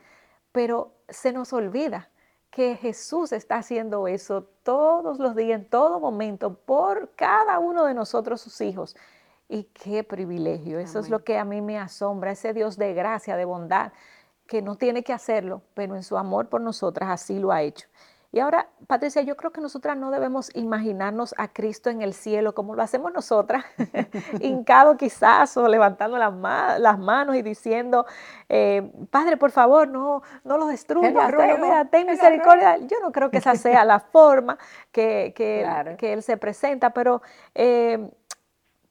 Pero 0.52 0.92
se 1.08 1.32
nos 1.32 1.52
olvida 1.52 2.08
que 2.52 2.76
Jesús 2.76 3.32
está 3.32 3.56
haciendo 3.56 4.06
eso 4.06 4.44
todos 4.62 5.18
los 5.18 5.34
días, 5.34 5.58
en 5.60 5.68
todo 5.68 5.98
momento, 5.98 6.54
por 6.54 7.10
cada 7.16 7.58
uno 7.58 7.84
de 7.84 7.94
nosotros, 7.94 8.40
sus 8.40 8.60
hijos. 8.60 8.94
Y 9.48 9.64
qué 9.64 10.04
privilegio, 10.04 10.78
eso 10.78 10.98
Amén. 10.98 11.04
es 11.04 11.10
lo 11.10 11.22
que 11.22 11.38
a 11.38 11.44
mí 11.44 11.60
me 11.60 11.78
asombra, 11.78 12.32
ese 12.32 12.54
Dios 12.54 12.76
de 12.76 12.94
gracia, 12.94 13.36
de 13.36 13.44
bondad, 13.44 13.92
que 14.46 14.62
no 14.62 14.76
tiene 14.76 15.02
que 15.02 15.12
hacerlo, 15.12 15.62
pero 15.74 15.96
en 15.96 16.02
su 16.02 16.16
amor 16.16 16.48
por 16.48 16.60
nosotras 16.60 17.10
así 17.10 17.38
lo 17.38 17.52
ha 17.52 17.62
hecho. 17.62 17.88
Y 18.34 18.40
ahora, 18.40 18.66
Patricia, 18.88 19.22
yo 19.22 19.36
creo 19.36 19.52
que 19.52 19.60
nosotras 19.60 19.96
no 19.96 20.10
debemos 20.10 20.50
imaginarnos 20.56 21.36
a 21.38 21.46
Cristo 21.46 21.88
en 21.88 22.02
el 22.02 22.14
cielo 22.14 22.52
como 22.52 22.74
lo 22.74 22.82
hacemos 22.82 23.12
nosotras, 23.12 23.64
hincado 24.40 24.96
quizás 24.96 25.56
o 25.56 25.68
levantando 25.68 26.18
las, 26.18 26.34
ma 26.34 26.76
las 26.80 26.98
manos 26.98 27.36
y 27.36 27.42
diciendo, 27.42 28.06
eh, 28.48 28.90
Padre, 29.12 29.36
por 29.36 29.52
favor, 29.52 29.86
no, 29.86 30.22
no 30.42 30.58
los 30.58 30.68
destruyas, 30.68 31.12
mira, 31.12 31.84
ten 31.84 32.08
misericordia. 32.08 32.78
Yo 32.78 32.96
no 33.00 33.12
creo 33.12 33.30
que 33.30 33.38
esa 33.38 33.54
sea 33.54 33.84
la 33.84 34.00
forma 34.00 34.58
que, 34.90 35.32
que, 35.36 35.60
claro. 35.62 35.96
que 35.96 36.12
Él 36.12 36.22
se 36.24 36.36
presenta, 36.36 36.90
pero... 36.90 37.22
Eh, 37.54 38.10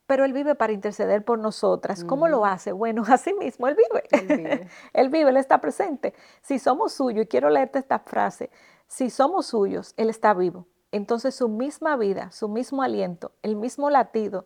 pero 0.06 0.26
Él 0.26 0.34
vive 0.34 0.56
para 0.56 0.74
interceder 0.74 1.24
por 1.24 1.40
nosotras. 1.40 2.04
¿Cómo 2.04 2.28
mm. 2.28 2.30
lo 2.30 2.46
hace? 2.46 2.72
Bueno, 2.72 3.04
así 3.10 3.34
mismo, 3.34 3.68
Él 3.68 3.76
vive. 3.76 4.04
Él 4.12 4.38
vive. 4.38 4.68
él 4.94 5.10
vive, 5.10 5.30
Él 5.30 5.38
está 5.38 5.62
presente. 5.62 6.14
Si 6.42 6.60
somos 6.60 6.94
suyos, 6.94 7.26
y 7.26 7.28
quiero 7.28 7.50
leerte 7.50 7.80
esta 7.80 8.00
frase, 8.00 8.50
si 8.88 9.10
somos 9.10 9.48
suyos, 9.48 9.94
Él 9.98 10.10
está 10.10 10.34
vivo. 10.34 10.68
Entonces 10.92 11.34
su 11.34 11.50
misma 11.50 11.98
vida, 11.98 12.32
su 12.32 12.48
mismo 12.48 12.84
aliento, 12.84 13.32
el 13.42 13.56
mismo 13.56 13.90
latido 13.90 14.46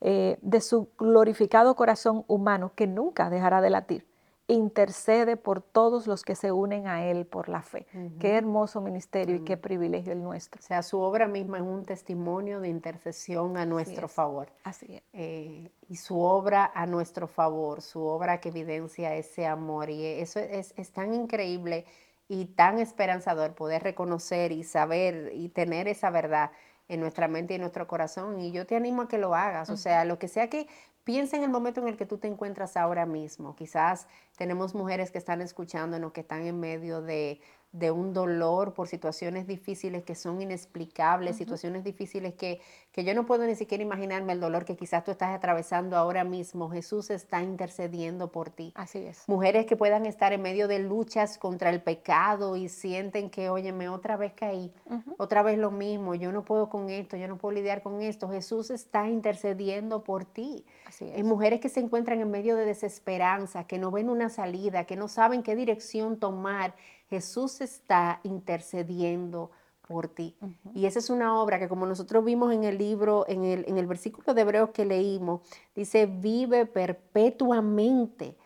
eh, 0.00 0.38
de 0.42 0.60
su 0.60 0.90
glorificado 0.96 1.74
corazón 1.74 2.24
humano, 2.28 2.70
que 2.76 2.86
nunca 2.86 3.30
dejará 3.30 3.60
de 3.60 3.70
latir, 3.70 4.06
intercede 4.48 5.36
por 5.36 5.60
todos 5.60 6.06
los 6.06 6.22
que 6.22 6.34
se 6.34 6.52
unen 6.52 6.86
a 6.86 7.04
Él 7.04 7.26
por 7.26 7.48
la 7.50 7.62
fe. 7.62 7.86
Uh 7.92 7.98
-huh. 7.98 8.18
Qué 8.18 8.36
hermoso 8.36 8.80
ministerio 8.80 9.36
uh 9.36 9.38
-huh. 9.38 9.42
y 9.42 9.44
qué 9.44 9.56
privilegio 9.58 10.12
el 10.12 10.22
nuestro. 10.22 10.58
O 10.58 10.62
sea, 10.62 10.82
su 10.82 10.98
obra 11.00 11.28
misma 11.28 11.58
es 11.58 11.64
un 11.64 11.84
testimonio 11.84 12.60
de 12.60 12.68
intercesión 12.68 13.58
a 13.58 13.66
nuestro 13.66 14.06
Así 14.06 14.14
favor. 14.14 14.48
Así 14.64 14.96
es. 14.96 15.02
Eh, 15.12 15.70
y 15.88 15.96
su 15.96 16.18
obra 16.20 16.72
a 16.74 16.86
nuestro 16.86 17.28
favor, 17.28 17.82
su 17.82 18.02
obra 18.02 18.40
que 18.40 18.48
evidencia 18.48 19.14
ese 19.14 19.46
amor. 19.46 19.90
Y 19.90 20.04
eso 20.04 20.40
es, 20.40 20.72
es 20.76 20.90
tan 20.92 21.12
increíble 21.12 21.84
y 22.26 22.46
tan 22.46 22.78
esperanzador 22.78 23.54
poder 23.54 23.82
reconocer 23.82 24.52
y 24.52 24.64
saber 24.64 25.30
y 25.34 25.50
tener 25.50 25.88
esa 25.88 26.10
verdad 26.10 26.50
en 26.88 27.00
nuestra 27.00 27.28
mente 27.28 27.52
y 27.52 27.56
en 27.56 27.60
nuestro 27.62 27.86
corazón. 27.86 28.40
Y 28.40 28.50
yo 28.50 28.66
te 28.66 28.76
animo 28.76 29.02
a 29.02 29.08
que 29.08 29.18
lo 29.18 29.34
hagas. 29.34 29.68
O 29.70 29.76
sea, 29.76 30.04
lo 30.04 30.18
que 30.18 30.28
sea 30.28 30.48
que 30.48 30.66
piensa 31.08 31.38
en 31.38 31.42
el 31.42 31.48
momento 31.48 31.80
en 31.80 31.88
el 31.88 31.96
que 31.96 32.04
tú 32.04 32.18
te 32.18 32.28
encuentras 32.28 32.76
ahora 32.76 33.06
mismo. 33.06 33.56
Quizás 33.56 34.06
tenemos 34.36 34.74
mujeres 34.74 35.10
que 35.10 35.16
están 35.16 35.40
escuchándonos, 35.40 36.12
que 36.12 36.20
están 36.20 36.46
en 36.46 36.60
medio 36.60 37.00
de, 37.00 37.40
de 37.72 37.90
un 37.90 38.14
dolor 38.14 38.72
por 38.72 38.88
situaciones 38.88 39.46
difíciles 39.46 40.02
que 40.02 40.14
son 40.14 40.40
inexplicables, 40.40 41.32
uh 41.32 41.34
-huh. 41.34 41.38
situaciones 41.38 41.84
difíciles 41.84 42.34
que, 42.34 42.60
que 42.92 43.04
yo 43.04 43.14
no 43.14 43.26
puedo 43.26 43.44
ni 43.44 43.54
siquiera 43.54 43.82
imaginarme 43.84 44.32
el 44.32 44.40
dolor 44.40 44.64
que 44.64 44.74
quizás 44.76 45.04
tú 45.04 45.10
estás 45.10 45.36
atravesando 45.36 45.96
ahora 45.96 46.24
mismo. 46.24 46.70
Jesús 46.70 47.10
está 47.10 47.42
intercediendo 47.42 48.32
por 48.32 48.50
ti. 48.50 48.72
Así 48.74 48.98
es. 49.04 49.28
Mujeres 49.28 49.66
que 49.66 49.76
puedan 49.76 50.06
estar 50.06 50.32
en 50.32 50.40
medio 50.40 50.66
de 50.66 50.78
luchas 50.78 51.36
contra 51.36 51.68
el 51.70 51.82
pecado 51.82 52.56
y 52.56 52.68
sienten 52.68 53.28
que, 53.28 53.50
óyeme, 53.50 53.88
otra 53.88 54.16
vez 54.16 54.32
caí, 54.34 54.72
uh 54.86 54.94
-huh. 54.94 55.14
otra 55.18 55.42
vez 55.42 55.58
lo 55.58 55.70
mismo, 55.70 56.14
yo 56.14 56.32
no 56.32 56.44
puedo 56.44 56.70
con 56.70 56.88
esto, 56.88 57.16
yo 57.16 57.28
no 57.28 57.36
puedo 57.36 57.54
lidiar 57.54 57.82
con 57.82 58.00
esto. 58.00 58.28
Jesús 58.30 58.70
está 58.70 59.08
intercediendo 59.08 60.02
por 60.04 60.24
ti. 60.24 60.64
Así 60.86 61.04
es. 61.10 61.22
Mujeres 61.22 61.60
que 61.60 61.68
se 61.68 61.80
encuentran 61.80 62.20
en 62.20 62.30
medio 62.30 62.56
de 62.56 62.64
desesperanza, 62.64 63.64
que 63.64 63.78
no 63.78 63.90
ven 63.90 64.08
una 64.08 64.30
salida, 64.30 64.84
que 64.84 64.96
no 64.96 65.08
saben 65.08 65.42
qué 65.42 65.54
dirección 65.54 66.18
tomar. 66.18 66.74
Jesús 67.08 67.60
está 67.60 68.20
intercediendo 68.22 69.50
por 69.86 70.08
ti. 70.08 70.36
Uh 70.40 70.46
-huh. 70.46 70.72
Y 70.74 70.86
esa 70.86 70.98
es 70.98 71.10
una 71.10 71.40
obra 71.40 71.58
que 71.58 71.68
como 71.68 71.86
nosotros 71.86 72.24
vimos 72.24 72.52
en 72.52 72.64
el 72.64 72.76
libro, 72.76 73.24
en 73.28 73.44
el, 73.44 73.64
en 73.66 73.78
el 73.78 73.86
versículo 73.86 74.34
de 74.34 74.42
Hebreos 74.42 74.70
que 74.70 74.84
leímos, 74.84 75.40
dice, 75.74 76.06
vive 76.06 76.66
perpetuamente. 76.66 78.36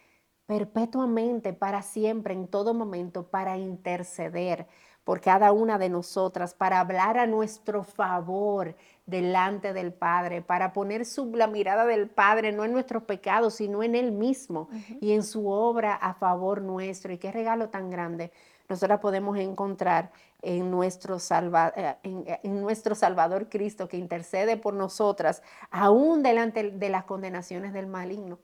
perpetuamente, 0.47 1.52
para 1.54 1.83
siempre, 1.83 2.35
en 2.35 2.47
todo 2.47 2.75
momento, 2.75 3.28
para 3.28 3.57
interceder 3.57 4.66
por 5.04 5.21
cada 5.21 5.50
una 5.52 5.78
de 5.78 5.88
nosotras, 5.88 6.54
para 6.54 6.78
hablar 6.81 7.16
a 7.19 7.26
nuestro 7.26 7.83
favor 7.85 8.76
delante 9.07 9.73
del 9.73 9.92
Padre, 9.92 10.42
para 10.42 10.73
poner 10.73 11.04
su, 11.07 11.35
la 11.35 11.47
mirada 11.47 11.87
del 11.87 12.09
Padre 12.09 12.52
no 12.52 12.64
en 12.64 12.73
nuestros 12.73 13.02
pecados, 13.04 13.54
sino 13.54 13.83
en 13.83 13.95
Él 13.95 14.12
mismo 14.12 14.69
y 15.00 15.12
en 15.12 15.25
su 15.25 15.49
obra 15.49 15.95
a 15.95 16.14
favor 16.14 16.62
nuestro. 16.62 17.12
Y 17.12 17.19
qué 17.19 17.33
regalo 17.33 17.69
tan 17.69 17.90
grande 17.90 18.31
nosotras 18.69 19.00
podemos 19.00 19.37
encontrar 19.38 20.12
en 20.42 20.71
nuestro, 20.71 21.16
eh, 21.16 21.97
eh, 22.02 22.40
en, 22.42 22.61
nuestro 22.61 22.95
Salvador 22.95 23.49
Cristo 23.49 23.88
que 23.88 23.97
intercede 23.97 24.57
por 24.57 24.75
nosotras, 24.75 25.42
aún 25.71 26.23
delante 26.23 26.71
de 26.71 26.88
las 26.88 27.04
condenaciones 27.04 27.73
del 27.73 27.87
maligno, 27.87 28.38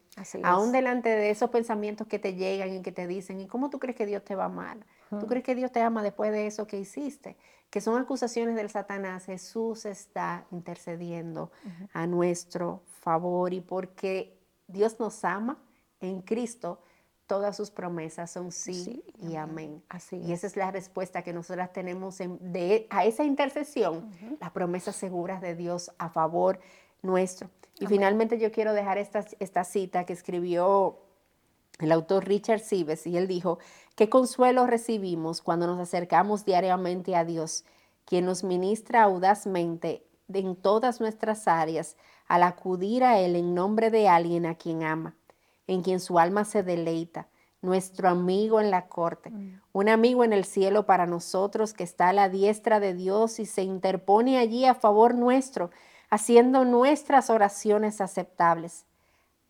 aún 0.44 0.70
delante 0.70 1.08
de 1.08 1.30
esos 1.30 1.50
pensamientos 1.50 2.06
que 2.06 2.18
te 2.18 2.34
llegan 2.34 2.72
y 2.72 2.82
que 2.82 2.92
te 2.92 3.06
dicen, 3.06 3.40
¿y 3.40 3.46
cómo 3.46 3.68
tú 3.68 3.78
crees 3.78 3.96
que 3.96 4.06
Dios 4.06 4.25
te 4.25 4.37
va 4.37 4.48
mal? 4.48 4.84
¿Tú 5.10 5.26
crees 5.26 5.42
que 5.42 5.54
Dios 5.54 5.72
te 5.72 5.80
ama 5.80 6.02
después 6.02 6.30
de 6.32 6.46
eso 6.46 6.66
que 6.66 6.78
hiciste? 6.78 7.37
Que 7.70 7.80
son 7.80 8.00
acusaciones 8.00 8.56
del 8.56 8.68
Satanás. 8.68 9.25
Jesús 9.25 9.87
está 9.87 10.46
intercediendo 10.50 11.50
a 11.94 12.06
nuestro 12.06 12.82
favor 12.87 13.54
y 13.54 13.62
porque 13.62 14.38
Dios 14.66 15.00
nos 15.00 15.25
ama 15.25 15.58
en 16.00 16.20
Cristo, 16.20 16.82
todas 17.28 17.56
sus 17.56 17.70
promesas 17.70 18.30
son 18.30 18.50
sí, 18.50 19.04
y 19.20 19.37
amén. 19.37 19.82
Así 19.88 20.16
y 20.16 20.32
esa 20.32 20.49
es 20.49 20.56
la 20.56 20.73
respuesta 20.73 21.23
que 21.23 21.32
nosotras 21.32 21.73
tenemos 21.73 22.18
de, 22.18 22.88
a 22.90 23.04
esa 23.04 23.23
intercesión, 23.23 24.11
las 24.40 24.50
promesas 24.50 24.97
seguras 24.97 25.40
de 25.40 25.54
Dios 25.54 25.92
a 25.99 26.08
favor 26.08 26.58
nuestro. 27.02 27.50
Y 27.78 27.87
finalmente 27.87 28.38
yo 28.38 28.50
quiero 28.50 28.73
dejar 28.73 28.99
esta, 28.99 29.25
esta 29.38 29.62
cita 29.62 30.04
que 30.04 30.14
escribió 30.14 30.99
el 31.78 31.92
autor 31.92 32.26
Richard 32.26 32.61
Sives 32.61 33.06
y 33.06 33.16
él 33.16 33.28
dijo, 33.28 33.58
qué 33.94 34.08
consuelo 34.08 34.66
recibimos 34.66 35.42
cuando 35.42 35.66
nos 35.66 35.78
acercamos 35.78 36.44
diariamente 36.44 37.14
a 37.14 37.25
Dios, 37.25 37.64
quien 38.06 38.25
nos 38.25 38.42
ministra 38.42 39.02
audazmente 39.02 40.02
en 40.32 40.56
todas 40.56 40.99
nuestras 41.00 41.47
áreas 41.47 41.97
al 42.26 42.42
acudir 42.42 43.04
a 43.04 43.20
Él 43.20 43.37
en 43.37 43.54
nombre 43.54 43.90
de 43.90 44.08
alguien 44.08 44.44
a 44.47 44.56
quien 44.56 44.82
ama 44.82 45.14
en 45.68 45.82
quien 45.82 46.00
su 46.00 46.18
alma 46.18 46.44
se 46.44 46.64
deleita, 46.64 47.28
nuestro 47.60 48.08
amigo 48.08 48.60
en 48.60 48.70
la 48.70 48.88
corte, 48.88 49.30
mm. 49.30 49.60
un 49.72 49.88
amigo 49.88 50.25
en 50.25 50.32
el 50.32 50.44
cielo 50.44 50.87
para 50.87 51.06
nosotros 51.06 51.75
que 51.75 51.84
está 51.84 52.08
a 52.08 52.12
la 52.12 52.28
diestra 52.28 52.80
de 52.80 52.94
Dios 52.94 53.38
y 53.38 53.46
se 53.46 53.62
interpone 53.62 54.38
allí 54.38 54.64
a 54.64 54.75
favor 54.75 55.14
nuestro, 55.14 55.70
haciendo 56.10 56.64
nuestras 56.64 57.30
oraciones 57.30 58.00
aceptables. 58.00 58.87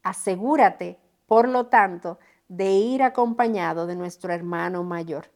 Asegúrate, 0.03 0.99
por 1.27 1.49
lo 1.49 1.67
tanto, 1.67 2.19
de 2.49 2.73
ir 2.73 3.03
acompañado 3.03 3.87
de 3.87 3.95
nuestro 3.95 4.33
hermano 4.33 4.83
mayor. 4.83 5.31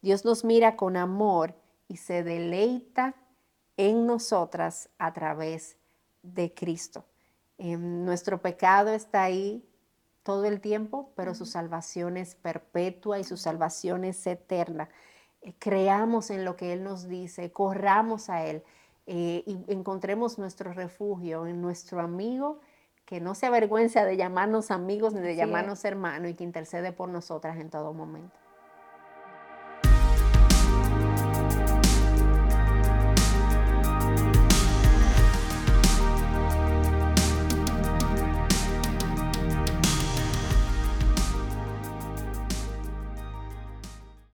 Dios 0.00 0.24
nos 0.24 0.44
mira 0.44 0.76
con 0.76 0.96
amor 0.96 1.54
y 1.88 1.98
se 1.98 2.22
deleita 2.22 3.14
en 3.76 4.06
nosotras 4.06 4.88
a 4.98 5.12
través 5.12 5.76
de 6.22 6.54
Cristo. 6.54 7.04
Em, 7.58 8.04
nuestro 8.04 8.40
pecado 8.40 8.90
está 8.90 9.24
ahí 9.24 9.64
todo 10.22 10.44
el 10.44 10.60
tiempo, 10.60 11.12
pero 11.16 11.34
su 11.34 11.46
salvación 11.46 12.16
es 12.16 12.34
perpetua 12.34 13.18
y 13.18 13.24
su 13.24 13.36
salvación 13.36 14.04
es 14.04 14.26
eterna. 14.26 14.88
Eh, 15.42 15.54
creamos 15.58 16.30
en 16.30 16.44
lo 16.44 16.56
que 16.56 16.72
Él 16.72 16.84
nos 16.84 17.08
dice, 17.08 17.50
corramos 17.52 18.30
a 18.30 18.44
Él 18.46 18.62
eh, 19.06 19.42
y 19.46 19.58
encontremos 19.68 20.38
nuestro 20.38 20.72
refugio 20.72 21.46
en 21.46 21.60
nuestro 21.60 22.00
amigo 22.00 22.60
que 23.04 23.20
no 23.20 23.34
se 23.34 23.46
avergüenza 23.46 24.04
de 24.04 24.16
llamarnos 24.16 24.70
amigos 24.70 25.12
ni 25.12 25.20
de 25.20 25.34
llamarnos 25.34 25.84
hermanos 25.84 26.30
y 26.30 26.34
que 26.34 26.44
intercede 26.44 26.92
por 26.92 27.08
nosotras 27.08 27.58
en 27.58 27.68
todo 27.68 27.92
momento. 27.92 28.41